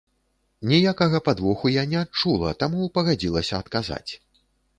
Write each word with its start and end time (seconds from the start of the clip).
Ніякага 0.69 1.19
падвоху 1.27 1.71
я 1.73 1.83
не 1.91 1.99
адчула, 2.05 2.55
таму 2.65 2.89
пагадзілася 2.97 3.53
адказаць. 3.61 4.09